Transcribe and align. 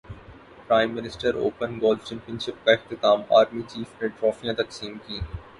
prime 0.67 0.93
minister 0.95 1.35
open 1.35 1.77
golf 1.81 2.03
champion 2.05 2.39
شپ 2.39 2.65
کا 2.65 2.71
اختتام 2.71 3.21
army 3.37 3.61
chief 3.69 4.01
نے 4.01 4.07
ٹرافیاں 4.09 4.53
تقسیم 4.57 4.97
کیں 5.07 5.19